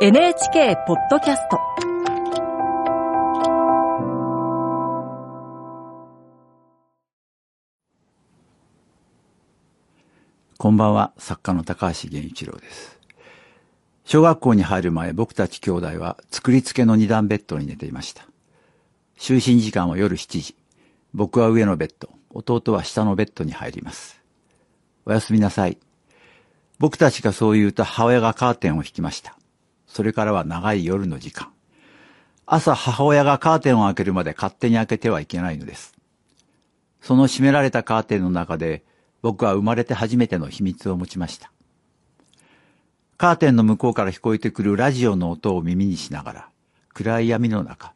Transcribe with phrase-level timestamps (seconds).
[0.00, 1.60] NHK ポッドキャスト
[10.58, 12.98] こんばんは、作家の高橋源一郎です。
[14.04, 18.26] 小学校に入る前、僕たち兄弟は作り付けの二段ベッドに寝ていました。
[19.16, 20.56] 就寝時間は夜7時。
[21.14, 24.20] 僕は上のベッド、弟は下のベッドに入ります。
[25.06, 25.78] おやすみなさい。
[26.80, 29.38] 僕たちがそう言うと母親がカーテンを引きました。
[29.94, 31.52] それからは長い夜の時間。
[32.46, 35.94] 朝母親がカーテンを開けるまで勝手に開けてはいけないのです。
[37.00, 38.82] その閉められたカーテンの中で
[39.22, 41.52] 僕は生まれて初めての秘密を持ちました。
[43.16, 46.48] カーテンの向こうから聞こえてくるラジオの音を耳にしながら、
[46.92, 47.94] 暗い闇の中、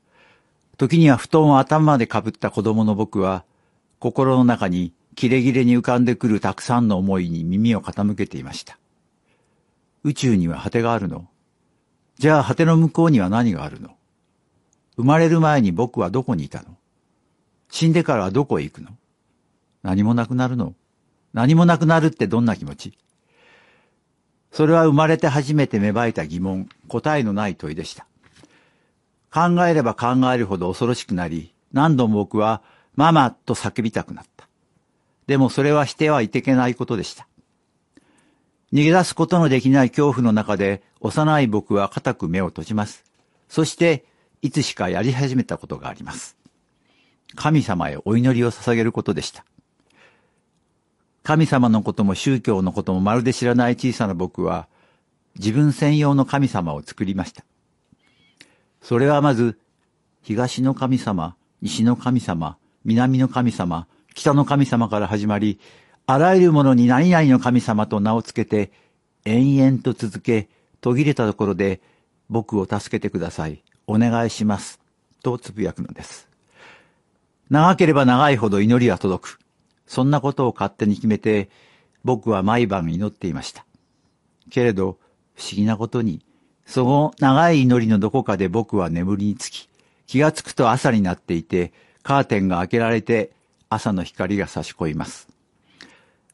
[0.77, 3.45] 時には布団を頭までかぶった子供の僕は、
[3.99, 8.79] 心の中にキレキレに浮かんでくるたくさんの思いに耳を傾けていました。
[10.05, 11.27] 宇宙には果てがあるの？
[12.19, 13.91] じゃあ果ての向こうには何があるの？
[14.97, 16.77] 生まれる前に僕はどこにいたの？
[17.71, 18.91] 死んでからはどこへ行くの？
[19.85, 20.75] 何もなくなるの？
[21.33, 22.99] 何もなくなるってどんな気持ち？
[24.51, 28.07] それは生まれて初めて芽生えた疑問、答えのない問いでした。
[29.31, 32.63] 考えれば考えるほど恐ろしくなり、何度も僕は
[32.97, 34.49] ママと叫びたくなった。
[35.29, 37.28] でもそれはしてはいけないことでした。
[38.73, 43.05] 逃げ出すことのできない恐怖の中で幼い僕は固く目を閉じます。
[43.49, 44.05] そして、
[44.43, 46.37] いつしかやり始めたことがあります。
[47.35, 49.45] 神様へお祈りを捧げることでした。
[51.23, 54.69] 神様のことも宗教のこともまるで知らない小さな僕は、
[55.39, 57.45] 自分専用の神様を作りました。
[58.83, 59.59] それはまず、
[60.23, 65.59] 東の神様、西の神様、南の神様、北の神様から始まり、
[66.11, 68.73] あらゆるものに何々の神様と名をつけて、
[69.27, 70.49] 延々と続け、
[70.81, 71.83] 途切れたところで、
[72.31, 73.63] 僕を助けてください。
[73.87, 74.81] お願いします。
[75.23, 76.27] とつぶやくのです。
[77.51, 79.39] 長ければ長いほど祈りは届く。
[79.87, 81.51] そんなことを勝手に決めて、
[82.05, 83.67] 僕は毎晩祈っていました。
[84.49, 84.97] けれど、
[85.35, 86.25] 不思議なことに、
[86.65, 89.69] その長い祈りのどこかで僕は眠りにつき、
[90.07, 93.33] 気がつくと朝になっていて、カーテンが開けられて、
[93.69, 95.29] 朝の光が差し込みます。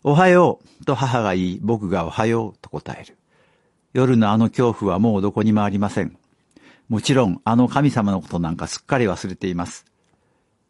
[0.06, 3.16] おはようと母が言い、僕がおはようと答える。
[3.94, 6.19] 夜のあの恐怖はもうどこにもありません。
[6.91, 9.87] もちろん、あの神様のことなんかすっかり忘れています。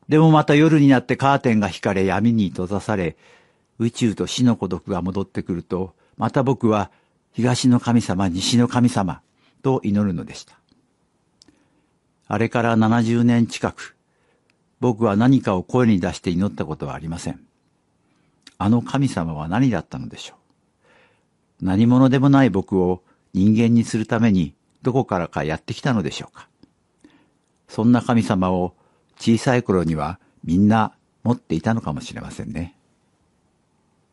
[0.08, 3.16] でもまた夜になってカーテンが引かれ闇に閉ざされ、
[3.80, 6.92] 宇宙と死の孤独が戻ってくると、また僕は
[7.32, 9.20] 東の神様、西の神様
[9.64, 10.54] と祈るのでした。
[12.28, 13.96] あれから70年近く、
[14.78, 17.40] 僕は何かを声に出して祈ったことはありません。
[18.58, 20.34] あの神様は何だったのでしょ
[21.60, 21.64] う？
[21.64, 26.48] 何者でもない僕を人間にするためにどこからかやってきたのでしょうか？
[27.68, 28.74] そんな神様を
[29.18, 30.92] 小さい頃にはみんな
[31.22, 32.76] 持っていたのかもしれませんね。